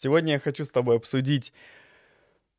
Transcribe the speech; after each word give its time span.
Сегодня 0.00 0.34
я 0.34 0.38
хочу 0.38 0.64
с 0.64 0.70
тобой 0.70 0.96
обсудить 0.96 1.52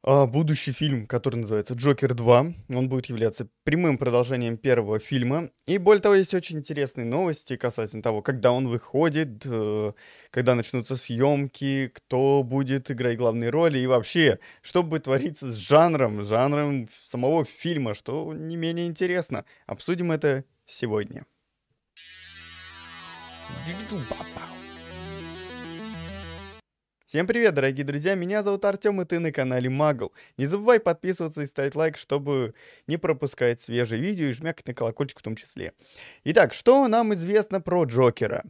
а, 0.04 0.26
будущий 0.26 0.74
фильм, 0.74 1.08
который 1.08 1.38
называется 1.38 1.74
«Джокер 1.74 2.12
2». 2.12 2.54
Он 2.76 2.90
будет 2.90 3.06
являться 3.06 3.48
прямым 3.64 3.98
продолжением 3.98 4.58
первого 4.58 5.00
фильма. 5.00 5.50
И 5.66 5.78
более 5.78 6.02
того, 6.02 6.16
есть 6.16 6.34
очень 6.34 6.58
интересные 6.58 7.06
новости 7.06 7.56
касательно 7.56 8.04
того, 8.04 8.22
когда 8.22 8.52
он 8.52 8.68
выходит, 8.68 9.46
э, 9.46 9.94
когда 10.32 10.56
начнутся 10.56 10.98
съемки, 10.98 11.90
кто 11.94 12.44
будет 12.44 12.92
играть 12.92 13.18
главные 13.18 13.52
роли 13.52 13.80
и 13.80 13.88
вообще, 13.88 14.40
что 14.62 14.84
будет 14.84 15.04
твориться 15.04 15.52
с 15.54 15.56
жанром, 15.56 16.24
жанром 16.24 16.90
самого 17.06 17.46
фильма, 17.46 17.94
что 17.94 18.34
не 18.34 18.58
менее 18.58 18.88
интересно. 18.88 19.46
Обсудим 19.66 20.12
это 20.12 20.44
сегодня. 20.66 21.26
Всем 27.10 27.26
привет, 27.26 27.56
дорогие 27.56 27.84
друзья, 27.84 28.14
меня 28.14 28.44
зовут 28.44 28.64
Артем, 28.66 29.02
и 29.02 29.06
ты 29.06 29.18
на 29.18 29.32
канале 29.32 29.68
Магл. 29.68 30.14
Не 30.38 30.46
забывай 30.46 30.80
подписываться 30.80 31.42
и 31.42 31.48
ставить 31.48 31.74
лайк, 31.74 31.98
чтобы 31.98 32.54
не 32.86 32.98
пропускать 32.98 33.60
свежие 33.60 34.00
видео 34.00 34.28
и 34.28 34.32
жмякать 34.32 34.68
на 34.68 34.76
колокольчик 34.76 35.20
в 35.20 35.24
том 35.24 35.36
числе. 35.36 35.74
Итак, 36.24 36.54
что 36.54 36.88
нам 36.88 37.12
известно 37.16 37.62
про 37.62 37.86
Джокера? 37.86 38.44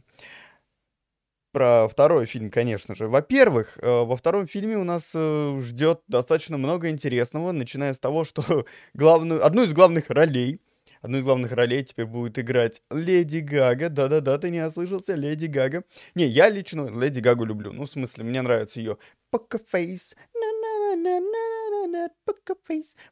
Про 1.52 1.88
второй 1.88 2.26
фильм, 2.26 2.50
конечно 2.50 2.94
же. 2.94 3.08
Во-первых, 3.08 3.78
э, 3.78 4.04
во 4.04 4.14
втором 4.14 4.46
фильме 4.46 4.76
у 4.76 4.84
нас 4.84 5.12
э, 5.14 5.58
ждет 5.62 6.02
достаточно 6.06 6.58
много 6.58 6.90
интересного, 6.90 7.52
начиная 7.52 7.94
с 7.94 7.98
того, 7.98 8.24
что 8.26 8.66
главную, 8.92 9.42
одну 9.42 9.62
из 9.62 9.72
главных 9.72 10.10
ролей 10.10 10.60
Одну 11.00 11.18
из 11.18 11.24
главных 11.24 11.52
ролей 11.52 11.82
теперь 11.82 12.04
будет 12.04 12.38
играть 12.38 12.82
Леди 12.90 13.38
Гага. 13.38 13.88
Да-да-да, 13.88 14.36
ты 14.38 14.50
не 14.50 14.64
ослышался, 14.64 15.14
Леди 15.14 15.46
Гага. 15.46 15.84
Не, 16.14 16.26
я 16.26 16.50
лично 16.50 16.88
Леди 16.88 17.20
Гагу 17.20 17.44
люблю. 17.44 17.72
Ну, 17.72 17.84
в 17.84 17.90
смысле, 17.90 18.24
мне 18.24 18.42
нравится 18.42 18.80
ее 18.80 18.98
Покерфейс. 19.30 20.14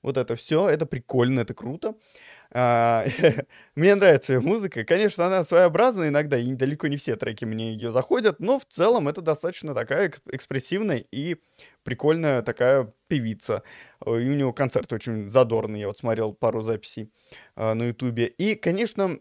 Вот 0.03 0.17
это 0.19 0.37
все, 0.37 0.69
это 0.69 0.85
прикольно, 0.85 1.41
это 1.41 1.55
круто. 1.55 1.95
А, 2.51 3.05
мне 3.77 3.95
нравится 3.95 4.35
ее 4.35 4.41
музыка. 4.41 4.85
Конечно, 4.85 5.27
она 5.27 5.45
своеобразная 5.45 6.09
иногда, 6.09 6.39
и 6.39 6.55
далеко 6.55 6.87
не 6.89 6.97
все 6.97 7.17
треки 7.17 7.45
мне 7.45 7.73
ее 7.73 7.93
заходят, 7.93 8.41
но 8.41 8.59
в 8.59 8.65
целом 8.65 9.09
это 9.09 9.21
достаточно 9.21 9.75
такая 9.75 10.13
экспрессивная 10.33 11.05
и 11.11 11.37
прикольная 11.85 12.43
такая 12.43 12.93
певица. 13.09 13.63
Э, 14.05 14.19
и 14.21 14.29
у 14.31 14.35
него 14.35 14.53
концерт 14.53 14.93
очень 14.93 15.29
задорный, 15.31 15.81
я 15.81 15.89
вот 15.89 15.99
смотрел 15.99 16.33
пару 16.33 16.63
записей 16.63 17.13
э, 17.57 17.75
на 17.75 17.85
ютубе. 17.89 18.27
И, 18.27 18.55
конечно, 18.55 19.19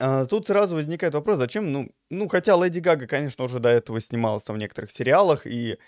э, 0.00 0.26
тут 0.28 0.46
сразу 0.46 0.76
возникает 0.76 1.14
вопрос, 1.14 1.38
зачем, 1.38 1.72
ну, 1.72 1.90
ну, 2.10 2.28
хотя 2.28 2.56
Леди 2.62 2.80
Гага, 2.80 3.06
конечно, 3.06 3.44
уже 3.44 3.60
до 3.60 3.68
этого 3.70 4.00
снималась 4.00 4.44
там 4.44 4.56
в 4.56 4.60
некоторых 4.60 4.92
сериалах, 4.92 5.46
и, 5.46 5.72
э, 5.72 5.78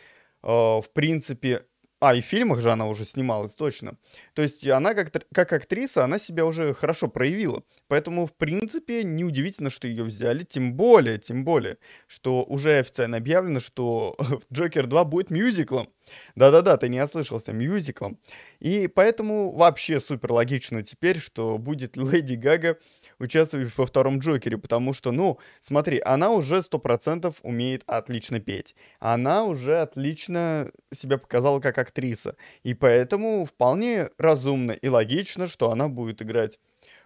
в 0.43 0.87
принципе, 0.93 1.67
а, 2.01 2.15
и 2.15 2.23
в 2.23 2.25
фильмах 2.25 2.63
же 2.63 2.73
она 2.73 2.87
уже 2.87 3.05
снималась, 3.05 3.53
точно. 3.53 3.99
То 4.33 4.41
есть 4.41 4.67
она 4.67 4.95
как, 4.95 5.13
как 5.35 5.53
актриса, 5.53 6.03
она 6.03 6.19
себя 6.19 6.47
уже 6.47 6.73
хорошо 6.73 7.09
проявила. 7.09 7.63
Поэтому, 7.89 8.27
в 8.27 8.33
принципе, 8.33 9.03
неудивительно, 9.05 9.69
что 9.69 9.87
ее 9.87 10.05
взяли. 10.05 10.45
Тем 10.45 10.73
более, 10.73 11.19
тем 11.19 11.45
более, 11.45 11.77
что 12.07 12.43
уже 12.45 12.79
официально 12.79 13.19
объявлено, 13.19 13.61
что 13.61 14.17
Джокер 14.53 14.87
2 14.87 15.05
будет 15.05 15.31
мюзиклом. 15.31 15.91
Да-да-да, 16.37 16.79
ты 16.79 16.89
не 16.89 17.03
ослышался, 17.03 17.53
мюзиклом. 17.53 18.19
И 18.61 18.89
поэтому 18.89 19.53
вообще 19.53 20.01
супер 20.01 20.33
логично 20.33 20.83
теперь, 20.83 21.19
что 21.19 21.59
будет 21.59 21.97
Леди 21.99 22.35
Гага 22.35 22.79
участвовать 23.21 23.77
во 23.77 23.87
втором 23.87 24.19
Джокере, 24.19 24.59
потому 24.59 24.93
что, 24.93 25.13
ну, 25.13 25.39
смотри, 25.61 26.01
она 26.05 26.31
уже 26.31 26.63
сто 26.63 26.79
процентов 26.79 27.37
умеет 27.43 27.85
отлично 27.87 28.41
петь. 28.41 28.75
Она 28.99 29.45
уже 29.45 29.81
отлично 29.81 30.73
себя 30.93 31.19
показала 31.19 31.61
как 31.61 31.79
актриса. 31.79 32.37
И 32.65 32.75
поэтому 32.75 33.45
вполне 33.45 34.09
разумно 34.19 34.73
и 34.73 34.89
логично, 34.89 35.47
что 35.47 35.71
она 35.71 35.89
будет 35.89 36.23
играть 36.23 36.59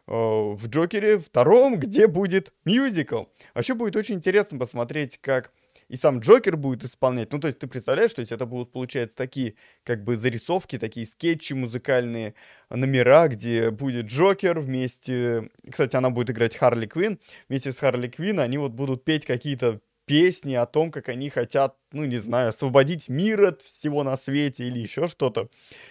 э, 0.06 0.12
в 0.12 0.68
Джокере 0.68 1.18
втором, 1.18 1.78
где 1.78 2.06
будет 2.06 2.52
мюзикл. 2.64 3.24
Вообще 3.54 3.74
будет 3.74 3.96
очень 3.96 4.14
интересно 4.14 4.58
посмотреть, 4.58 5.18
как 5.20 5.52
и 5.88 5.96
сам 5.96 6.20
Джокер 6.20 6.56
будет 6.56 6.84
исполнять. 6.84 7.32
Ну, 7.32 7.38
то 7.38 7.48
есть 7.48 7.58
ты 7.58 7.66
представляешь, 7.66 8.12
то 8.12 8.20
есть 8.20 8.32
это 8.32 8.46
будут, 8.46 8.72
получается, 8.72 9.16
такие 9.16 9.54
как 9.82 10.04
бы 10.04 10.16
зарисовки, 10.16 10.78
такие 10.78 11.06
скетчи 11.06 11.52
музыкальные, 11.52 12.34
номера, 12.70 13.28
где 13.28 13.70
будет 13.70 14.06
Джокер 14.06 14.60
вместе... 14.60 15.50
Кстати, 15.70 15.96
она 15.96 16.10
будет 16.10 16.30
играть 16.30 16.56
Харли 16.56 16.86
Квин. 16.86 17.18
Вместе 17.48 17.72
с 17.72 17.78
Харли 17.78 18.08
Квин 18.08 18.40
они 18.40 18.58
вот 18.58 18.72
будут 18.72 19.04
петь 19.04 19.26
какие-то 19.26 19.80
песни 20.06 20.54
о 20.54 20.66
том, 20.66 20.90
как 20.90 21.08
они 21.08 21.30
хотят, 21.30 21.76
ну, 21.92 22.04
не 22.04 22.18
знаю, 22.18 22.50
освободить 22.50 23.08
мир 23.08 23.44
от 23.44 23.62
всего 23.62 24.02
на 24.02 24.16
свете 24.16 24.64
или 24.64 24.78
еще 24.78 25.06
что-то. 25.08 25.48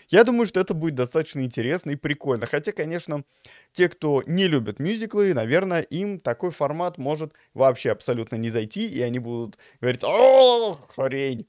Я 0.10 0.24
думаю, 0.24 0.46
что 0.46 0.60
это 0.60 0.74
будет 0.74 0.96
достаточно 0.96 1.42
интересно 1.42 1.92
и 1.92 1.96
прикольно. 1.96 2.46
Хотя, 2.46 2.72
конечно, 2.72 3.24
те, 3.72 3.90
кто 3.90 4.24
не 4.26 4.48
любят 4.48 4.80
мюзиклы, 4.80 5.34
наверное, 5.34 5.82
им 5.82 6.20
такой 6.20 6.52
формат 6.52 6.98
может 6.98 7.34
вообще 7.54 7.92
абсолютно 7.92 8.36
не 8.36 8.50
зайти, 8.50 8.88
и 8.88 9.02
они 9.02 9.20
будут 9.20 9.58
говорить 9.82 10.04
«О, 10.04 10.78
хрень!». 10.96 11.48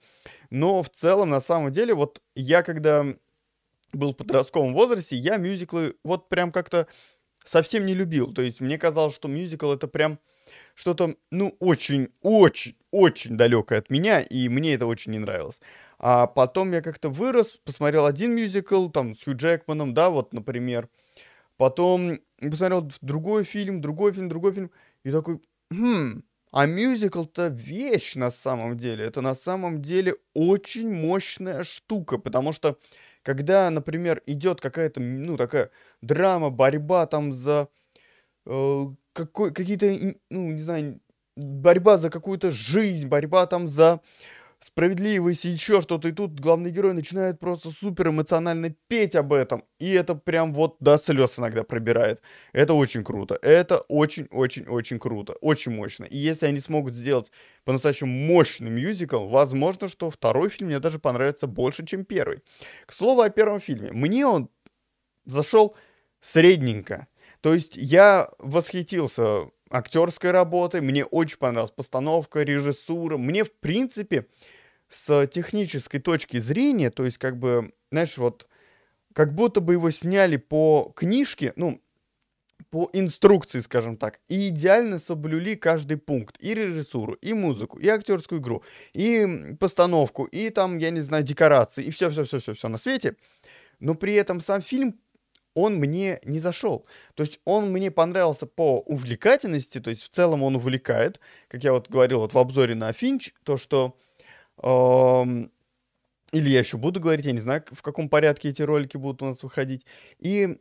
Но 0.50 0.82
в 0.82 0.88
целом, 0.88 1.30
на 1.30 1.40
самом 1.40 1.72
деле, 1.72 1.94
вот 1.94 2.22
я 2.34 2.62
когда 2.62 3.04
был 3.92 4.12
в 4.12 4.16
подростковом 4.16 4.74
возрасте, 4.74 5.16
я 5.16 5.36
мюзиклы 5.36 5.96
вот 6.04 6.28
прям 6.28 6.52
как-то 6.52 6.86
совсем 7.44 7.86
не 7.86 7.94
любил. 7.94 8.32
То 8.32 8.42
есть 8.42 8.60
мне 8.60 8.78
казалось, 8.78 9.14
что 9.14 9.28
мюзикл 9.28 9.72
это 9.72 9.86
прям 9.88 10.18
что-то, 10.74 11.14
ну, 11.30 11.56
очень-очень-очень 11.60 13.36
далекое 13.36 13.78
от 13.78 13.90
меня, 13.90 14.20
и 14.20 14.48
мне 14.48 14.74
это 14.74 14.86
очень 14.86 15.12
не 15.12 15.18
нравилось. 15.18 15.60
А 15.98 16.26
потом 16.26 16.72
я 16.72 16.80
как-то 16.82 17.08
вырос, 17.08 17.60
посмотрел 17.64 18.06
один 18.06 18.34
мюзикл, 18.34 18.88
там, 18.88 19.14
с 19.14 19.24
Хью 19.24 19.36
Джекманом, 19.36 19.94
да, 19.94 20.10
вот, 20.10 20.32
например. 20.32 20.88
Потом 21.56 22.18
посмотрел 22.40 22.90
другой 23.00 23.44
фильм, 23.44 23.80
другой 23.80 24.12
фильм, 24.12 24.28
другой 24.28 24.52
фильм, 24.52 24.70
и 25.04 25.10
такой, 25.12 25.40
хм, 25.70 26.22
а 26.52 26.66
мюзикл-то 26.66 27.48
вещь 27.48 28.14
на 28.16 28.30
самом 28.30 28.76
деле. 28.76 29.04
Это 29.04 29.20
на 29.20 29.34
самом 29.34 29.82
деле 29.82 30.16
очень 30.34 30.92
мощная 30.92 31.64
штука, 31.64 32.18
потому 32.18 32.52
что 32.52 32.78
когда, 33.22 33.70
например, 33.70 34.22
идет 34.26 34.60
какая-то, 34.60 35.00
ну, 35.00 35.36
такая 35.36 35.70
драма, 36.02 36.50
борьба 36.50 37.06
там 37.06 37.32
за 37.32 37.68
э, 38.46 38.84
какой, 39.14 39.52
какие-то, 39.52 39.86
ну, 40.30 40.52
не 40.52 40.62
знаю, 40.62 41.00
борьба 41.36 41.96
за 41.96 42.10
какую-то 42.10 42.50
жизнь, 42.50 43.08
борьба 43.08 43.46
там 43.46 43.68
за 43.68 44.00
справедливость 44.60 45.44
и 45.44 45.50
еще 45.50 45.82
что-то. 45.82 46.08
И 46.08 46.12
тут 46.12 46.40
главный 46.40 46.70
герой 46.70 46.94
начинает 46.94 47.38
просто 47.38 47.70
супер 47.70 48.08
эмоционально 48.08 48.74
петь 48.88 49.14
об 49.14 49.32
этом. 49.32 49.64
И 49.78 49.92
это 49.92 50.14
прям 50.14 50.54
вот 50.54 50.76
до 50.80 50.96
слез 50.96 51.38
иногда 51.38 51.64
пробирает. 51.64 52.22
Это 52.52 52.72
очень 52.72 53.04
круто. 53.04 53.38
Это 53.42 53.80
очень-очень-очень 53.88 54.98
круто. 54.98 55.34
Очень 55.42 55.72
мощно. 55.72 56.04
И 56.04 56.16
если 56.16 56.46
они 56.46 56.60
смогут 56.60 56.94
сделать 56.94 57.30
по-настоящему 57.64 58.10
мощный 58.10 58.70
мюзикл, 58.70 59.28
возможно, 59.28 59.88
что 59.88 60.10
второй 60.10 60.48
фильм 60.48 60.68
мне 60.68 60.80
даже 60.80 60.98
понравится 60.98 61.46
больше, 61.46 61.84
чем 61.84 62.04
первый. 62.04 62.42
К 62.86 62.92
слову 62.94 63.20
о 63.20 63.28
первом 63.28 63.60
фильме. 63.60 63.92
Мне 63.92 64.26
он 64.26 64.48
зашел 65.26 65.76
средненько. 66.20 67.06
То 67.44 67.52
есть 67.52 67.76
я 67.76 68.30
восхитился 68.38 69.50
актерской 69.68 70.30
работой, 70.30 70.80
мне 70.80 71.04
очень 71.04 71.36
понравилась 71.36 71.72
постановка, 71.72 72.40
режиссура. 72.42 73.18
Мне, 73.18 73.44
в 73.44 73.52
принципе, 73.52 74.28
с 74.88 75.26
технической 75.26 76.00
точки 76.00 76.38
зрения, 76.38 76.90
то 76.90 77.04
есть, 77.04 77.18
как 77.18 77.38
бы, 77.38 77.74
знаешь, 77.90 78.16
вот, 78.16 78.48
как 79.12 79.34
будто 79.34 79.60
бы 79.60 79.74
его 79.74 79.90
сняли 79.90 80.38
по 80.38 80.90
книжке, 80.96 81.52
ну, 81.56 81.82
по 82.70 82.88
инструкции, 82.94 83.60
скажем 83.60 83.98
так, 83.98 84.20
и 84.26 84.48
идеально 84.48 84.98
соблюли 84.98 85.54
каждый 85.54 85.98
пункт. 85.98 86.38
И 86.40 86.54
режиссуру, 86.54 87.12
и 87.12 87.34
музыку, 87.34 87.78
и 87.78 87.88
актерскую 87.88 88.40
игру, 88.40 88.64
и 88.94 89.54
постановку, 89.60 90.24
и 90.24 90.48
там, 90.48 90.78
я 90.78 90.88
не 90.88 91.02
знаю, 91.02 91.24
декорации, 91.24 91.84
и 91.84 91.90
все-все-все-все-все 91.90 92.68
на 92.68 92.78
свете. 92.78 93.16
Но 93.80 93.94
при 93.94 94.14
этом 94.14 94.40
сам 94.40 94.62
фильм 94.62 94.98
он 95.54 95.76
мне 95.76 96.20
не 96.24 96.38
зашел. 96.38 96.86
То 97.14 97.22
есть 97.22 97.40
он 97.44 97.70
мне 97.70 97.90
понравился 97.90 98.46
по 98.46 98.80
увлекательности, 98.80 99.80
то 99.80 99.90
есть 99.90 100.02
в 100.02 100.08
целом 100.10 100.42
он 100.42 100.56
увлекает, 100.56 101.20
как 101.48 101.64
я 101.64 101.72
вот 101.72 101.88
говорил 101.88 102.20
вот 102.20 102.34
в 102.34 102.38
обзоре 102.38 102.74
на 102.74 102.92
Финч, 102.92 103.32
то 103.44 103.56
что... 103.56 103.96
Эм, 104.62 105.50
или 106.32 106.48
я 106.48 106.58
еще 106.58 106.76
буду 106.76 107.00
говорить, 107.00 107.26
я 107.26 107.32
не 107.32 107.40
знаю, 107.40 107.64
в 107.70 107.82
каком 107.82 108.08
порядке 108.08 108.48
эти 108.48 108.62
ролики 108.62 108.96
будут 108.96 109.22
у 109.22 109.26
нас 109.26 109.42
выходить. 109.42 109.86
И 110.18 110.58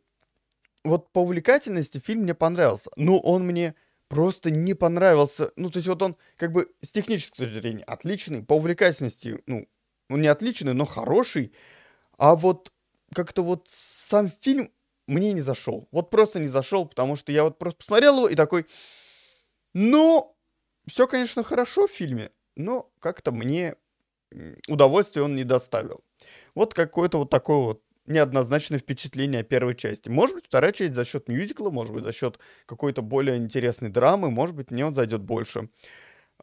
вот 0.84 1.12
по 1.12 1.22
увлекательности 1.22 2.00
фильм 2.00 2.22
мне 2.22 2.36
понравился. 2.36 2.92
Но 2.96 3.20
он 3.20 3.46
мне 3.46 3.74
просто 4.08 4.52
не 4.52 4.76
понравился. 4.76 5.52
Ну, 5.56 5.70
то 5.70 5.78
есть 5.78 5.88
вот 5.88 6.02
он 6.02 6.16
как 6.38 6.52
бы 6.52 6.70
с 6.82 6.90
технической 6.90 7.48
точки 7.48 7.60
зрения 7.60 7.84
отличный, 7.86 8.44
по 8.44 8.54
увлекательности, 8.54 9.42
ну, 9.48 9.68
он 10.10 10.22
не 10.22 10.28
отличный, 10.28 10.74
но 10.74 10.86
хороший. 10.86 11.54
А 12.18 12.36
вот 12.36 12.72
как-то 13.14 13.42
вот 13.42 13.68
сам 13.70 14.32
фильм 14.42 14.70
мне 15.08 15.34
не 15.34 15.42
зашел. 15.42 15.88
Вот 15.92 16.10
просто 16.10 16.40
не 16.40 16.48
зашел, 16.48 16.86
потому 16.86 17.16
что 17.16 17.32
я 17.32 17.44
вот 17.44 17.58
просто 17.58 17.80
посмотрел 17.80 18.18
его 18.18 18.30
и 18.30 18.36
такой, 18.36 18.66
ну, 19.74 20.36
все, 20.88 21.08
конечно, 21.08 21.44
хорошо 21.44 21.88
в 21.88 21.92
фильме, 21.92 22.32
но 22.56 22.92
как-то 23.00 23.32
мне 23.32 23.76
удовольствия 24.68 25.22
он 25.22 25.36
не 25.36 25.44
доставил. 25.44 26.04
Вот 26.56 26.74
какое-то 26.74 27.20
вот 27.20 27.30
такое 27.30 27.58
вот 27.58 27.84
неоднозначное 28.06 28.80
впечатление 28.80 29.42
о 29.42 29.44
первой 29.44 29.76
части. 29.76 30.10
Может 30.10 30.36
быть, 30.36 30.46
вторая 30.46 30.72
часть 30.74 30.94
за 30.94 31.06
счет 31.06 31.30
мюзикла, 31.30 31.70
может 31.70 31.94
быть, 31.94 32.04
за 32.04 32.12
счет 32.12 32.40
какой-то 32.66 33.02
более 33.02 33.38
интересной 33.38 33.90
драмы, 33.90 34.30
может 34.30 34.56
быть, 34.56 34.72
мне 34.72 34.86
он 34.86 34.94
зайдет 34.94 35.22
больше. 35.22 35.70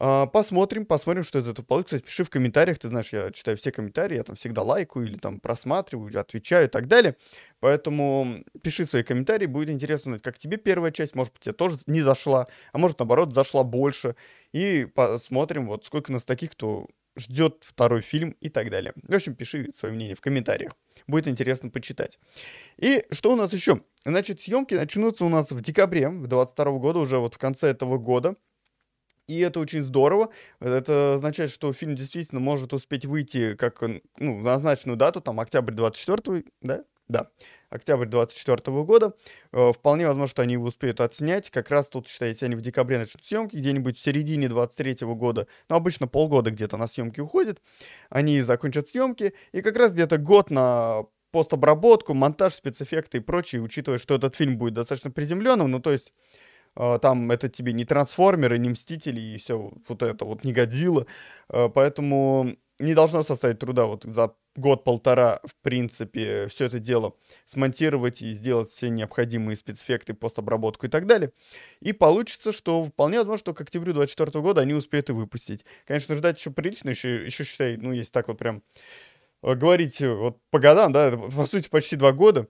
А, 0.02 0.24
посмотрим, 0.24 0.86
посмотрим, 0.86 1.24
что 1.24 1.40
из 1.40 1.46
этого 1.46 1.64
получится. 1.64 1.96
Кстати, 1.96 2.08
пиши 2.08 2.24
в 2.24 2.30
комментариях, 2.30 2.78
ты 2.78 2.88
знаешь, 2.88 3.12
я 3.12 3.30
читаю 3.32 3.58
все 3.58 3.70
комментарии, 3.70 4.16
я 4.16 4.22
там 4.22 4.34
всегда 4.34 4.62
лайкаю 4.62 5.06
или 5.06 5.18
там 5.18 5.40
просматриваю, 5.40 6.18
отвечаю 6.18 6.64
и 6.64 6.70
так 6.70 6.86
далее. 6.86 7.16
Поэтому 7.60 8.42
пиши 8.62 8.86
свои 8.86 9.02
комментарии, 9.02 9.44
будет 9.44 9.68
интересно 9.68 10.12
узнать, 10.12 10.22
как 10.22 10.38
тебе 10.38 10.56
первая 10.56 10.90
часть, 10.90 11.14
может 11.14 11.34
быть, 11.34 11.42
тебе 11.42 11.52
тоже 11.52 11.76
не 11.86 12.00
зашла, 12.00 12.46
а 12.72 12.78
может, 12.78 12.98
наоборот, 12.98 13.34
зашла 13.34 13.62
больше. 13.62 14.16
И 14.52 14.86
посмотрим, 14.86 15.66
вот 15.66 15.84
сколько 15.84 16.10
нас 16.12 16.24
таких, 16.24 16.52
кто 16.52 16.86
ждет 17.18 17.58
второй 17.60 18.00
фильм 18.00 18.30
и 18.40 18.48
так 18.48 18.70
далее. 18.70 18.94
В 19.06 19.14
общем, 19.14 19.34
пиши 19.34 19.70
свое 19.74 19.94
мнение 19.94 20.16
в 20.16 20.22
комментариях. 20.22 20.76
Будет 21.08 21.28
интересно 21.28 21.68
почитать. 21.68 22.18
И 22.78 23.04
что 23.10 23.34
у 23.34 23.36
нас 23.36 23.52
еще? 23.52 23.82
Значит, 24.06 24.40
съемки 24.40 24.72
начнутся 24.72 25.26
у 25.26 25.28
нас 25.28 25.50
в 25.50 25.60
декабре 25.60 26.08
2022 26.08 26.64
года, 26.78 27.00
уже 27.00 27.18
вот 27.18 27.34
в 27.34 27.38
конце 27.38 27.68
этого 27.68 27.98
года 27.98 28.36
и 29.30 29.38
это 29.40 29.60
очень 29.60 29.84
здорово. 29.84 30.30
Это 30.58 31.14
означает, 31.14 31.50
что 31.50 31.72
фильм 31.72 31.94
действительно 31.94 32.40
может 32.40 32.72
успеть 32.72 33.06
выйти 33.06 33.54
как 33.54 33.80
ну, 33.80 34.40
назначенную 34.40 34.96
дату, 34.96 35.20
там, 35.20 35.38
октябрь 35.38 35.72
24 35.72 36.44
да? 36.62 36.84
Да, 37.08 37.28
октябрь 37.70 38.06
24 38.06 38.84
года. 38.84 39.14
Э, 39.52 39.72
вполне 39.72 40.06
возможно, 40.06 40.28
что 40.28 40.42
они 40.42 40.54
его 40.54 40.66
успеют 40.66 41.00
отснять. 41.00 41.50
Как 41.50 41.70
раз 41.70 41.88
тут, 41.88 42.08
считайте, 42.08 42.46
они 42.46 42.54
в 42.54 42.60
декабре 42.60 42.98
начнут 42.98 43.24
съемки, 43.24 43.56
где-нибудь 43.56 43.98
в 43.98 44.00
середине 44.00 44.48
23 44.48 45.06
года, 45.14 45.46
ну, 45.68 45.76
обычно 45.76 46.06
полгода 46.06 46.50
где-то 46.50 46.76
на 46.76 46.86
съемки 46.86 47.20
уходит. 47.20 47.60
Они 48.08 48.40
закончат 48.42 48.88
съемки, 48.88 49.32
и 49.52 49.60
как 49.60 49.76
раз 49.76 49.92
где-то 49.92 50.18
год 50.18 50.50
на 50.50 51.04
постобработку, 51.32 52.14
монтаж, 52.14 52.54
спецэффекты 52.54 53.18
и 53.18 53.20
прочее, 53.20 53.62
учитывая, 53.62 53.98
что 53.98 54.14
этот 54.14 54.36
фильм 54.36 54.56
будет 54.56 54.74
достаточно 54.74 55.10
приземленным, 55.10 55.70
ну, 55.70 55.80
то 55.80 55.92
есть 55.92 56.12
там 56.74 57.30
это 57.30 57.48
тебе 57.48 57.72
не 57.72 57.84
трансформеры, 57.84 58.58
не 58.58 58.70
мстители 58.70 59.20
и 59.20 59.38
все 59.38 59.72
вот 59.88 60.02
это 60.02 60.24
вот 60.24 60.44
не 60.44 60.52
годило. 60.52 61.06
А, 61.48 61.68
поэтому 61.68 62.56
не 62.78 62.94
должно 62.94 63.22
составить 63.22 63.58
труда 63.58 63.86
вот 63.86 64.04
за 64.04 64.34
год-полтора, 64.56 65.40
в 65.44 65.54
принципе, 65.62 66.46
все 66.48 66.64
это 66.66 66.80
дело 66.80 67.14
смонтировать 67.44 68.22
и 68.22 68.32
сделать 68.32 68.68
все 68.70 68.88
необходимые 68.88 69.56
спецэффекты, 69.56 70.14
постобработку 70.14 70.86
и 70.86 70.88
так 70.88 71.06
далее. 71.06 71.32
И 71.80 71.92
получится, 71.92 72.52
что 72.52 72.84
вполне 72.86 73.18
возможно, 73.18 73.38
что 73.38 73.54
к 73.54 73.60
октябрю 73.60 73.92
2024 73.92 74.42
года 74.42 74.62
они 74.62 74.74
успеют 74.74 75.10
и 75.10 75.12
выпустить. 75.12 75.64
Конечно, 75.86 76.14
ждать 76.14 76.38
еще 76.38 76.50
прилично, 76.50 76.90
еще, 76.90 77.24
еще 77.24 77.44
считай, 77.44 77.76
ну, 77.76 77.92
есть 77.92 78.12
так 78.12 78.28
вот 78.28 78.38
прям 78.38 78.62
э, 79.42 79.54
говорить 79.54 80.00
вот 80.00 80.38
по 80.50 80.58
годам, 80.58 80.92
да, 80.92 81.16
по 81.16 81.46
сути, 81.46 81.68
почти 81.68 81.96
два 81.96 82.12
года. 82.12 82.48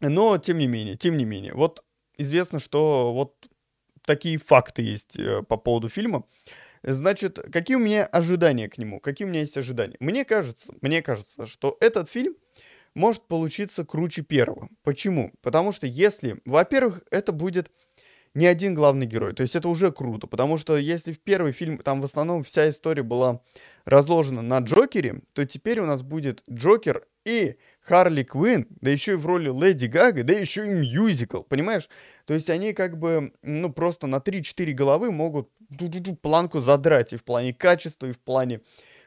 Но, 0.00 0.38
тем 0.38 0.58
не 0.58 0.66
менее, 0.66 0.96
тем 0.96 1.16
не 1.16 1.24
менее, 1.24 1.52
вот 1.54 1.84
известно, 2.18 2.60
что 2.60 3.12
вот 3.12 3.48
такие 4.04 4.38
факты 4.38 4.82
есть 4.82 5.18
э, 5.18 5.42
по 5.42 5.56
поводу 5.56 5.88
фильма. 5.88 6.24
Значит, 6.82 7.38
какие 7.50 7.76
у 7.76 7.80
меня 7.80 8.04
ожидания 8.04 8.68
к 8.68 8.76
нему? 8.76 9.00
Какие 9.00 9.26
у 9.26 9.30
меня 9.30 9.40
есть 9.40 9.56
ожидания? 9.56 9.96
Мне 10.00 10.24
кажется, 10.24 10.72
мне 10.82 11.00
кажется, 11.02 11.46
что 11.46 11.76
этот 11.80 12.10
фильм 12.10 12.36
может 12.94 13.26
получиться 13.26 13.84
круче 13.84 14.22
первого. 14.22 14.68
Почему? 14.82 15.32
Потому 15.42 15.72
что 15.72 15.86
если, 15.86 16.40
во-первых, 16.44 17.02
это 17.10 17.32
будет 17.32 17.70
не 18.34 18.46
один 18.46 18.74
главный 18.74 19.06
герой, 19.06 19.32
то 19.32 19.42
есть 19.42 19.54
это 19.54 19.68
уже 19.68 19.92
круто, 19.92 20.26
потому 20.26 20.58
что 20.58 20.76
если 20.76 21.12
в 21.12 21.20
первый 21.20 21.52
фильм 21.52 21.78
там 21.78 22.00
в 22.00 22.04
основном 22.04 22.42
вся 22.42 22.68
история 22.68 23.02
была 23.02 23.40
разложена 23.84 24.42
на 24.42 24.58
Джокере, 24.58 25.22
то 25.32 25.46
теперь 25.46 25.80
у 25.80 25.86
нас 25.86 26.02
будет 26.02 26.42
Джокер 26.50 27.06
и 27.24 27.56
Харли 27.84 28.22
Квинн, 28.22 28.66
да 28.80 28.90
еще 28.90 29.12
и 29.12 29.16
в 29.16 29.26
роли 29.26 29.50
Леди 29.50 29.86
Гага, 29.86 30.24
да 30.24 30.32
еще 30.32 30.66
и 30.66 30.70
мюзикл, 30.70 31.42
понимаешь? 31.42 31.88
То 32.24 32.34
есть 32.34 32.48
они 32.48 32.72
как 32.72 32.98
бы, 32.98 33.32
ну, 33.42 33.72
просто 33.72 34.06
на 34.06 34.16
3-4 34.16 34.72
головы 34.72 35.12
могут 35.12 35.50
планку 36.22 36.60
задрать 36.60 37.12
и 37.12 37.16
в 37.16 37.24
плане 37.24 37.52
качества, 37.52 38.06
и 38.06 38.12
в 38.12 38.18
плане 38.18 38.60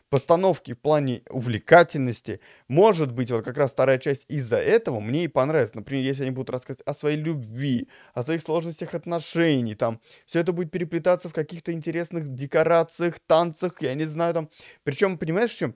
постановки, 0.10 0.74
в 0.74 0.80
плане 0.80 1.24
увлекательности. 1.30 2.40
Может 2.68 3.12
быть, 3.12 3.32
вот 3.32 3.44
как 3.44 3.58
раз 3.58 3.72
вторая 3.72 3.98
часть 3.98 4.26
из-за 4.28 4.58
этого 4.58 5.00
мне 5.00 5.26
и 5.26 5.28
понравится. 5.28 5.76
Например, 5.76 6.04
если 6.04 6.24
они 6.24 6.32
будут 6.32 6.50
рассказывать 6.50 6.86
о 6.86 6.94
своей 6.94 7.18
любви, 7.18 7.90
о 8.14 8.24
своих 8.24 8.42
сложностях 8.42 8.94
отношений, 8.94 9.76
там, 9.76 10.00
все 10.26 10.40
это 10.40 10.54
будет 10.54 10.72
переплетаться 10.72 11.30
в 11.30 11.34
каких-то 11.34 11.74
интересных 11.74 12.34
декорациях, 12.34 13.20
танцах, 13.20 13.82
я 13.82 13.94
не 13.96 14.06
знаю, 14.06 14.34
там. 14.34 14.50
Причем, 14.84 15.18
понимаешь, 15.18 15.52
чем? 15.52 15.76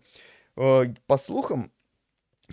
Э, 0.56 0.86
по 1.07 1.18
слухам, 1.18 1.71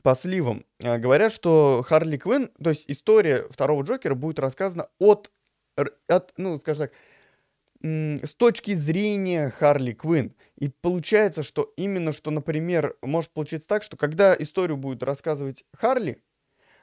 по 0.02 0.14
сливам, 0.14 0.64
э, 0.78 0.98
говорят, 0.98 1.32
что 1.32 1.84
Харли 1.86 2.16
Квинн, 2.16 2.50
то 2.62 2.70
есть 2.70 2.84
история 2.88 3.46
второго 3.50 3.82
Джокера 3.82 4.14
будет 4.14 4.38
рассказана 4.38 4.88
от, 4.98 5.30
от 6.08 6.32
ну, 6.36 6.58
скажем 6.58 6.88
так, 6.88 6.92
с 7.80 8.34
точки 8.34 8.74
зрения 8.74 9.50
Харли 9.50 9.92
Квинн. 9.92 10.34
И 10.56 10.68
получается, 10.68 11.42
что 11.42 11.72
именно 11.76 12.12
что, 12.12 12.30
например, 12.30 12.96
может 13.02 13.30
получиться 13.30 13.68
так, 13.68 13.82
что 13.82 13.96
когда 13.96 14.34
историю 14.36 14.76
будет 14.76 15.02
рассказывать 15.02 15.64
Харли, 15.72 16.22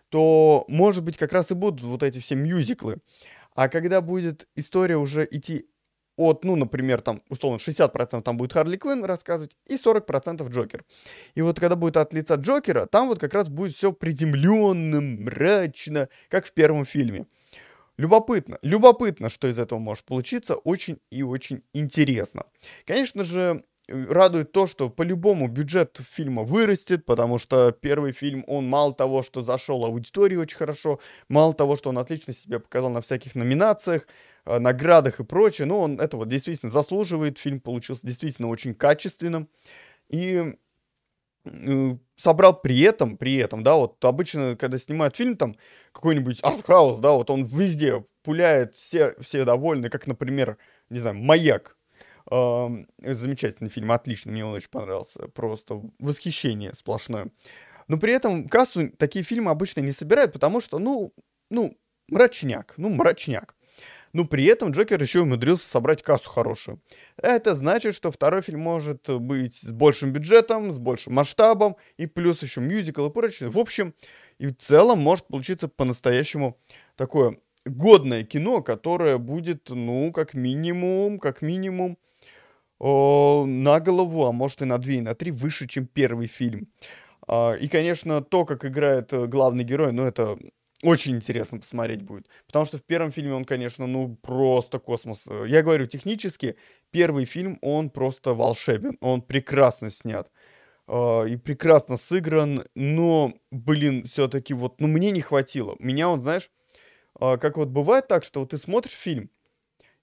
то, 0.09 0.63
может 0.67 1.03
быть, 1.03 1.17
как 1.17 1.33
раз 1.33 1.51
и 1.51 1.55
будут 1.55 1.81
вот 1.81 2.03
эти 2.03 2.19
все 2.19 2.35
мюзиклы. 2.35 2.99
А 3.53 3.69
когда 3.69 4.01
будет 4.01 4.47
история 4.55 4.97
уже 4.97 5.27
идти 5.29 5.67
от, 6.17 6.43
ну, 6.43 6.55
например, 6.55 7.01
там, 7.01 7.21
условно, 7.29 7.57
60% 7.57 8.21
там 8.21 8.37
будет 8.37 8.53
Харли 8.53 8.77
Квинн 8.77 9.03
рассказывать 9.03 9.55
и 9.67 9.75
40% 9.75 10.47
Джокер. 10.49 10.83
И 11.35 11.41
вот 11.41 11.59
когда 11.59 11.75
будет 11.75 11.97
от 11.97 12.13
лица 12.13 12.35
Джокера, 12.35 12.85
там 12.85 13.07
вот 13.07 13.19
как 13.19 13.33
раз 13.33 13.49
будет 13.49 13.75
все 13.75 13.91
приземленно, 13.91 15.01
мрачно, 15.01 16.09
как 16.29 16.45
в 16.45 16.53
первом 16.53 16.85
фильме. 16.85 17.27
Любопытно, 17.97 18.57
любопытно, 18.61 19.29
что 19.29 19.47
из 19.47 19.57
этого 19.57 19.79
может 19.79 20.03
получиться, 20.03 20.55
очень 20.55 20.99
и 21.11 21.23
очень 21.23 21.63
интересно. 21.73 22.43
Конечно 22.85 23.23
же, 23.23 23.63
радует 23.87 24.51
то, 24.51 24.67
что 24.67 24.89
по-любому 24.89 25.47
бюджет 25.47 25.99
фильма 26.03 26.43
вырастет, 26.43 27.05
потому 27.05 27.37
что 27.37 27.71
первый 27.71 28.11
фильм, 28.11 28.43
он 28.47 28.67
мало 28.67 28.93
того, 28.93 29.23
что 29.23 29.43
зашел 29.43 29.85
аудитории 29.85 30.35
очень 30.35 30.57
хорошо, 30.57 30.99
мало 31.29 31.53
того, 31.53 31.75
что 31.75 31.89
он 31.89 31.97
отлично 31.97 32.33
себя 32.33 32.59
показал 32.59 32.89
на 32.89 33.01
всяких 33.01 33.35
номинациях, 33.35 34.07
наградах 34.45 35.19
и 35.19 35.23
прочее, 35.23 35.65
но 35.65 35.79
он 35.79 35.99
этого 35.99 36.25
действительно 36.25 36.71
заслуживает, 36.71 37.37
фильм 37.37 37.59
получился 37.59 38.05
действительно 38.05 38.47
очень 38.49 38.73
качественным, 38.73 39.49
и 40.09 40.55
э, 41.45 41.97
собрал 42.15 42.61
при 42.61 42.79
этом, 42.81 43.17
при 43.17 43.35
этом, 43.35 43.63
да, 43.63 43.75
вот 43.75 44.03
обычно, 44.05 44.55
когда 44.55 44.77
снимают 44.77 45.15
фильм, 45.15 45.37
там, 45.37 45.55
какой-нибудь 45.91 46.39
артхаус, 46.43 46.99
да, 46.99 47.11
вот 47.11 47.29
он 47.29 47.43
везде 47.43 48.05
пуляет, 48.23 48.75
все, 48.75 49.15
все 49.19 49.45
довольны, 49.45 49.89
как, 49.89 50.07
например, 50.07 50.57
не 50.89 50.99
знаю, 50.99 51.15
«Маяк», 51.15 51.77
замечательный 52.27 53.69
фильм, 53.69 53.91
отлично, 53.91 54.31
мне 54.31 54.45
он 54.45 54.53
очень 54.53 54.69
понравился. 54.69 55.27
Просто 55.27 55.81
восхищение 55.99 56.73
сплошное. 56.73 57.27
Но 57.87 57.97
при 57.97 58.13
этом 58.13 58.47
кассу 58.49 58.89
такие 58.89 59.23
фильмы 59.23 59.51
обычно 59.51 59.81
не 59.81 59.91
собирают, 59.91 60.33
потому 60.33 60.59
что, 60.59 60.79
ну, 60.79 61.13
ну, 61.51 61.77
мрачняк, 62.09 62.73
ну, 62.77 62.89
мрачняк. 62.89 63.54
Но 64.15 64.23
при 64.23 64.45
этом 64.45 64.71
Джокер 64.71 65.01
еще 65.01 65.23
умудрился 65.23 65.67
собрать 65.67 66.01
кассу 66.01 66.29
хорошую. 66.29 66.79
Это 67.17 67.53
значит, 67.53 67.95
что 67.95 68.13
второй 68.13 68.41
фильм 68.41 68.61
может 68.61 69.09
быть 69.09 69.55
с 69.55 69.69
большим 69.69 70.13
бюджетом, 70.13 70.71
с 70.71 70.77
большим 70.77 71.15
масштабом, 71.15 71.75
и 71.97 72.05
плюс 72.05 72.41
еще 72.41 72.61
мюзикл 72.61 73.07
и 73.07 73.11
прочее. 73.11 73.49
В 73.49 73.57
общем, 73.57 73.93
и 74.37 74.47
в 74.47 74.55
целом 74.55 74.99
может 74.99 75.27
получиться 75.27 75.67
по-настоящему 75.67 76.57
такое 76.95 77.39
годное 77.65 78.23
кино, 78.23 78.61
которое 78.61 79.17
будет, 79.17 79.67
ну, 79.67 80.13
как 80.13 80.33
минимум, 80.33 81.19
как 81.19 81.41
минимум, 81.41 81.97
о, 82.79 83.43
на 83.45 83.81
голову, 83.81 84.27
а 84.27 84.31
может 84.31 84.61
и 84.61 84.65
на 84.65 84.77
две, 84.77 84.99
и 84.99 85.01
на 85.01 85.13
три 85.13 85.31
выше, 85.31 85.67
чем 85.67 85.87
первый 85.87 86.27
фильм. 86.27 86.69
А, 87.27 87.51
и, 87.51 87.67
конечно, 87.67 88.21
то, 88.21 88.45
как 88.45 88.63
играет 88.63 89.11
э, 89.11 89.27
главный 89.27 89.65
герой, 89.65 89.91
ну, 89.91 90.05
это 90.05 90.37
очень 90.85 91.15
интересно 91.15 91.59
посмотреть 91.59 92.03
будет. 92.03 92.27
Потому 92.45 92.65
что 92.65 92.77
в 92.77 92.83
первом 92.83 93.11
фильме 93.11 93.33
он, 93.33 93.45
конечно, 93.45 93.87
ну, 93.87 94.15
просто 94.15 94.79
космос. 94.79 95.27
Я 95.47 95.63
говорю, 95.63 95.87
технически, 95.87 96.55
первый 96.91 97.25
фильм, 97.25 97.57
он 97.61 97.89
просто 97.89 98.33
волшебен. 98.33 98.97
Он 99.01 99.21
прекрасно 99.21 99.91
снят. 99.91 100.31
Uh, 100.87 101.27
и 101.27 101.35
прекрасно 101.35 101.97
сыгран, 101.97 102.63
но, 102.75 103.33
блин, 103.49 104.05
все-таки 104.05 104.53
вот, 104.53 104.79
ну, 104.79 104.87
мне 104.87 105.09
не 105.09 105.21
хватило. 105.21 105.75
Меня 105.79 106.09
он, 106.09 106.21
знаешь, 106.21 106.51
uh, 107.19 107.39
как 107.39 107.57
вот 107.57 107.69
бывает 107.69 108.07
так, 108.07 108.23
что 108.23 108.41
вот 108.41 108.51
ты 108.51 108.59
смотришь 108.59 108.93
фильм, 108.93 109.31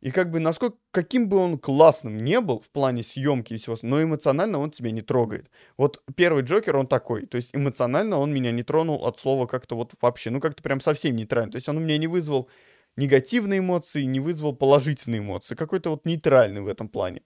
и 0.03 0.11
как 0.11 0.31
бы 0.31 0.41
насколько, 0.41 0.77
каким 0.91 1.29
бы 1.29 1.37
он 1.37 1.59
классным 1.59 2.25
не 2.25 2.41
был 2.41 2.61
в 2.61 2.69
плане 2.71 3.05
съемки 3.05 3.55
и 3.55 3.57
всего, 3.57 3.79
но 3.83 4.03
эмоционально 4.03 4.59
он 4.59 4.73
тебя 4.73 4.91
не 4.91 5.01
трогает. 5.01 5.49
Вот 5.77 6.03
первый 6.17 6.43
Джокер, 6.43 6.77
он 6.77 6.89
такой. 6.89 7.25
То 7.27 7.37
есть 7.37 7.51
эмоционально 7.55 8.19
он 8.19 8.35
меня 8.35 8.51
не 8.51 8.65
тронул 8.65 9.07
от 9.07 9.21
слова 9.21 9.47
как-то 9.47 9.77
вот 9.77 9.93
вообще, 10.01 10.31
ну 10.31 10.41
как-то 10.41 10.63
прям 10.63 10.81
совсем 10.81 11.15
нейтрально. 11.15 11.53
То 11.53 11.57
есть 11.57 11.69
он 11.69 11.77
у 11.77 11.81
меня 11.81 11.99
не 11.99 12.09
вызвал 12.09 12.51
негативные 12.97 13.61
эмоции, 13.61 14.03
не 14.03 14.19
вызвал 14.19 14.57
положительные 14.57 15.21
эмоции. 15.21 15.55
Какой-то 15.55 15.91
вот 15.91 16.05
нейтральный 16.05 16.63
в 16.63 16.67
этом 16.67 16.89
плане. 16.89 17.23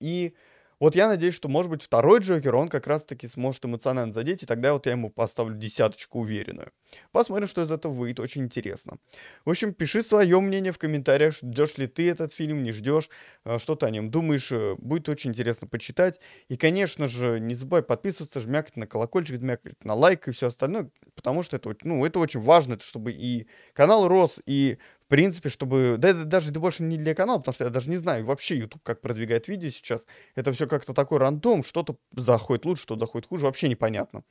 И 0.00 0.34
Вот 0.80 0.96
я 0.96 1.08
надеюсь, 1.08 1.34
что, 1.34 1.48
может 1.48 1.70
быть, 1.70 1.82
второй 1.82 2.20
Джокер, 2.20 2.54
он 2.54 2.68
как 2.68 2.86
раз-таки 2.86 3.26
сможет 3.28 3.64
эмоционально 3.64 4.12
задеть, 4.12 4.42
и 4.42 4.46
тогда 4.46 4.72
вот 4.72 4.86
я 4.86 4.92
ему 4.92 5.10
поставлю 5.10 5.56
десяточку 5.56 6.20
уверенную. 6.20 6.72
Посмотрим, 7.12 7.48
что 7.48 7.62
из 7.62 7.70
этого 7.70 7.92
выйдет, 7.92 8.20
очень 8.20 8.44
интересно. 8.44 8.98
В 9.44 9.50
общем, 9.50 9.72
пиши 9.74 10.02
свое 10.02 10.40
мнение 10.40 10.72
в 10.72 10.78
комментариях, 10.78 11.34
ждешь 11.34 11.78
ли 11.78 11.86
ты 11.86 12.10
этот 12.10 12.32
фильм, 12.32 12.62
не 12.62 12.72
ждешь, 12.72 13.08
э, 13.44 13.58
что 13.58 13.74
ты 13.76 13.86
о 13.86 13.90
нем 13.90 14.10
думаешь, 14.10 14.50
э, 14.52 14.74
будет 14.78 15.08
очень 15.08 15.30
интересно 15.30 15.66
почитать. 15.66 16.20
И, 16.48 16.56
конечно 16.56 17.08
же, 17.08 17.40
не 17.40 17.54
забывай 17.54 17.82
подписываться, 17.82 18.40
жмякать 18.40 18.76
на 18.76 18.86
колокольчик, 18.86 19.36
жмякать 19.36 19.82
на 19.84 19.94
лайк 19.94 20.28
и 20.28 20.32
все 20.32 20.48
остальное, 20.48 20.90
потому 21.14 21.42
что 21.42 21.56
это, 21.56 21.74
ну, 21.82 22.04
это 22.04 22.18
очень 22.18 22.40
важно, 22.40 22.78
чтобы 22.80 23.12
и 23.12 23.46
канал 23.72 24.08
рос, 24.08 24.40
и 24.46 24.78
в 25.06 25.08
принципе, 25.08 25.48
чтобы... 25.48 25.96
Да 25.98 26.08
это 26.08 26.24
даже 26.24 26.50
больше 26.52 26.82
не 26.82 26.96
для 26.96 27.14
канала, 27.14 27.38
потому 27.38 27.54
что 27.54 27.64
я 27.64 27.70
даже 27.70 27.90
не 27.90 27.96
знаю 27.96 28.24
вообще 28.24 28.56
YouTube, 28.56 28.82
как 28.82 29.00
продвигает 29.00 29.48
видео 29.48 29.70
сейчас. 29.70 30.06
Это 30.34 30.52
все 30.52 30.66
как-то 30.66 30.94
такой 30.94 31.18
рандом, 31.18 31.62
что-то 31.62 31.96
заходит 32.16 32.64
лучше, 32.64 32.84
что-то 32.84 33.00
заходит 33.00 33.28
хуже, 33.28 33.44
вообще 33.44 33.68
непонятно. 33.68 34.24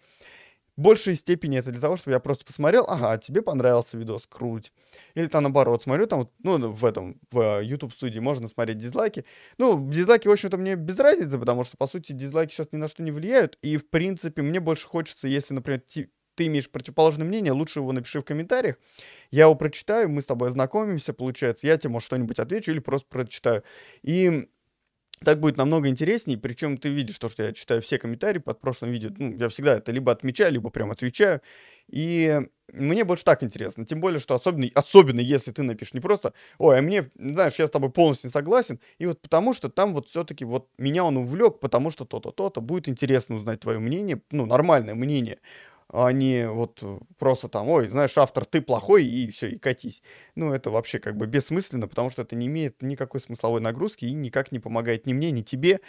В 0.75 0.81
большей 0.81 1.13
степени 1.13 1.59
это 1.59 1.71
для 1.71 1.79
того, 1.79 1.97
чтобы 1.97 2.13
я 2.13 2.19
просто 2.19 2.45
посмотрел, 2.45 2.85
ага, 2.87 3.19
тебе 3.19 3.43
понравился 3.43 3.95
видос, 3.95 4.25
круть. 4.25 4.71
Или 5.13 5.27
там 5.27 5.43
наоборот, 5.43 5.83
смотрю 5.83 6.07
там, 6.07 6.27
ну, 6.39 6.71
в 6.71 6.83
этом, 6.83 7.19
в 7.29 7.61
YouTube 7.61 7.93
студии 7.93 8.17
можно 8.17 8.47
смотреть 8.47 8.79
дизлайки. 8.79 9.23
Ну, 9.59 9.91
дизлайки, 9.91 10.27
в 10.27 10.31
общем-то, 10.31 10.57
мне 10.57 10.75
без 10.75 10.97
разницы, 10.97 11.37
потому 11.37 11.63
что, 11.63 11.77
по 11.77 11.85
сути, 11.85 12.13
дизлайки 12.13 12.53
сейчас 12.53 12.69
ни 12.71 12.77
на 12.77 12.87
что 12.87 13.03
не 13.03 13.11
влияют. 13.11 13.59
И, 13.61 13.77
в 13.77 13.87
принципе, 13.87 14.41
мне 14.41 14.59
больше 14.59 14.87
хочется, 14.87 15.27
если, 15.27 15.53
например, 15.53 15.81
ты 16.35 16.47
имеешь 16.47 16.69
противоположное 16.69 17.27
мнение, 17.27 17.51
лучше 17.51 17.79
его 17.79 17.91
напиши 17.91 18.21
в 18.21 18.25
комментариях. 18.25 18.77
Я 19.31 19.43
его 19.43 19.55
прочитаю, 19.55 20.09
мы 20.09 20.21
с 20.21 20.25
тобой 20.25 20.49
ознакомимся, 20.49 21.13
получается. 21.13 21.67
Я 21.67 21.77
тебе, 21.77 21.91
может, 21.91 22.07
что-нибудь 22.07 22.39
отвечу 22.39 22.71
или 22.71 22.79
просто 22.79 23.07
прочитаю. 23.09 23.63
И 24.01 24.47
так 25.23 25.39
будет 25.39 25.57
намного 25.57 25.87
интереснее, 25.87 26.37
причем 26.37 26.77
ты 26.77 26.89
видишь 26.89 27.17
то, 27.17 27.29
что 27.29 27.43
я 27.43 27.53
читаю 27.53 27.81
все 27.81 27.97
комментарии 27.97 28.39
под 28.39 28.59
прошлым 28.59 28.91
видео. 28.91 29.09
Ну, 29.17 29.35
я 29.37 29.49
всегда 29.49 29.77
это 29.77 29.91
либо 29.91 30.11
отмечаю, 30.11 30.51
либо 30.51 30.69
прям 30.69 30.91
отвечаю. 30.91 31.41
И 31.87 32.41
мне 32.71 33.03
больше 33.03 33.23
так 33.23 33.43
интересно. 33.43 33.85
Тем 33.85 33.99
более, 34.01 34.19
что 34.19 34.35
особенно, 34.35 34.67
особенно 34.73 35.19
если 35.19 35.51
ты 35.51 35.63
напишешь 35.63 35.93
не 35.93 35.99
просто, 35.99 36.33
ой, 36.57 36.79
а 36.79 36.81
мне, 36.81 37.09
знаешь, 37.15 37.55
я 37.55 37.67
с 37.67 37.71
тобой 37.71 37.91
полностью 37.91 38.27
не 38.27 38.31
согласен. 38.31 38.79
И 38.97 39.05
вот 39.05 39.21
потому 39.21 39.53
что 39.53 39.69
там 39.69 39.93
вот 39.93 40.07
все-таки 40.09 40.45
вот 40.45 40.69
меня 40.77 41.03
он 41.03 41.17
увлек, 41.17 41.59
потому 41.59 41.91
что 41.91 42.05
то-то, 42.05 42.31
то-то. 42.31 42.61
Будет 42.61 42.89
интересно 42.89 43.35
узнать 43.35 43.59
твое 43.59 43.79
мнение, 43.79 44.21
ну, 44.31 44.45
нормальное 44.45 44.95
мнение 44.95 45.39
а 45.93 46.11
не 46.11 46.49
вот 46.49 46.79
э, 46.81 46.99
просто 47.19 47.47
там, 47.49 47.69
ой, 47.69 47.87
знаешь, 47.89 48.17
автор, 48.17 48.45
ты 48.45 48.61
плохой, 48.61 49.05
и 49.05 49.29
все, 49.31 49.49
и 49.51 49.57
катись. 49.59 50.01
Ну, 50.35 50.53
это 50.53 50.71
вообще 50.71 50.99
как 50.99 51.15
бы 51.17 51.27
бессмысленно, 51.27 51.87
потому 51.87 52.09
что 52.09 52.23
это 52.23 52.35
не 52.35 52.47
имеет 52.47 52.81
никакой 52.81 53.21
смысловой 53.21 53.61
нагрузки 53.61 54.05
и 54.05 54.13
никак 54.13 54.51
не 54.51 54.59
помогает 54.59 55.05
ни 55.05 55.13
мне, 55.13 55.31
ни 55.31 55.41
тебе. 55.41 55.79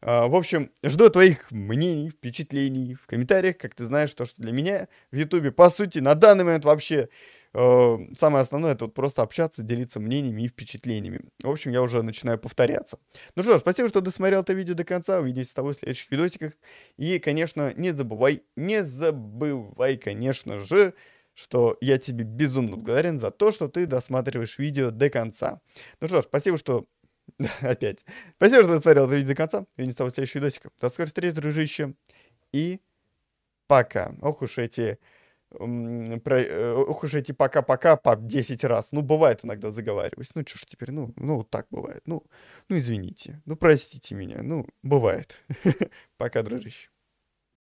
А, 0.00 0.28
в 0.28 0.34
общем, 0.34 0.70
жду 0.82 1.08
твоих 1.10 1.50
мнений, 1.50 2.10
впечатлений 2.10 2.94
в 2.94 3.06
комментариях, 3.06 3.58
как 3.58 3.74
ты 3.74 3.84
знаешь, 3.84 4.12
то, 4.14 4.26
что 4.26 4.40
для 4.40 4.52
меня 4.52 4.88
в 5.10 5.16
Ютубе, 5.16 5.52
по 5.52 5.70
сути, 5.70 5.98
на 5.98 6.14
данный 6.14 6.44
момент 6.44 6.64
вообще 6.64 7.08
Э, 7.54 7.96
самое 8.16 8.42
основное 8.42 8.72
это 8.72 8.84
вот 8.84 8.94
просто 8.94 9.22
общаться, 9.22 9.62
делиться 9.62 10.00
мнениями 10.00 10.42
и 10.42 10.48
впечатлениями. 10.48 11.20
В 11.42 11.50
общем, 11.50 11.72
я 11.72 11.82
уже 11.82 12.02
начинаю 12.02 12.38
повторяться. 12.38 12.98
Ну 13.36 13.42
что 13.42 13.56
ж, 13.56 13.60
спасибо, 13.60 13.88
что 13.88 14.00
досмотрел 14.00 14.42
это 14.42 14.52
видео 14.52 14.74
до 14.74 14.84
конца. 14.84 15.20
Увидимся 15.20 15.50
с 15.50 15.54
тобой 15.54 15.74
в 15.74 15.76
следующих 15.76 16.10
видосиках. 16.10 16.52
И, 16.96 17.18
конечно, 17.18 17.72
не 17.74 17.92
забывай, 17.92 18.42
не 18.56 18.84
забывай, 18.84 19.96
конечно 19.96 20.60
же, 20.60 20.94
что 21.34 21.78
я 21.80 21.98
тебе 21.98 22.24
безумно 22.24 22.76
благодарен 22.76 23.18
за 23.18 23.30
то, 23.30 23.50
что 23.50 23.68
ты 23.68 23.86
досматриваешь 23.86 24.58
видео 24.58 24.90
до 24.90 25.08
конца. 25.08 25.60
Ну 26.00 26.08
что 26.08 26.20
ж, 26.20 26.24
спасибо, 26.24 26.56
что... 26.58 26.84
Опять. 27.60 28.04
Спасибо, 28.36 28.62
что 28.62 28.74
досмотрел 28.74 29.06
это 29.06 29.14
видео 29.14 29.28
до 29.28 29.34
конца. 29.34 29.66
Увидимся 29.76 30.04
в 30.04 30.10
следующих 30.10 30.36
видосиках. 30.36 30.72
До 30.80 30.88
скорой 30.88 31.06
встречи, 31.06 31.34
дружище. 31.34 31.94
И 32.52 32.80
пока. 33.66 34.14
Ох 34.22 34.42
уж 34.42 34.58
эти 34.58 34.98
про, 35.50 36.40
э, 36.40 36.72
ох 36.74 37.04
уж 37.04 37.14
эти 37.14 37.32
пока-пока 37.32 37.96
по 37.96 38.16
10 38.16 38.64
раз. 38.64 38.92
Ну, 38.92 39.02
бывает 39.02 39.44
иногда 39.44 39.70
заговариваюсь. 39.70 40.34
Ну, 40.34 40.42
что 40.46 40.58
ж 40.58 40.62
теперь, 40.66 40.90
ну, 40.90 41.14
ну, 41.16 41.36
вот 41.36 41.50
так 41.50 41.66
бывает. 41.70 42.02
Ну, 42.06 42.24
ну, 42.68 42.78
извините. 42.78 43.40
Ну, 43.46 43.56
простите 43.56 44.14
меня. 44.14 44.42
Ну, 44.42 44.66
бывает. 44.82 45.40
Пока, 46.18 46.42
дружище. 46.42 46.90